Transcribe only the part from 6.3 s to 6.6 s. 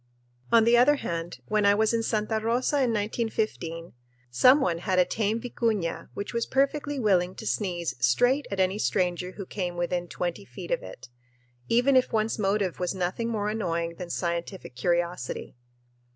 was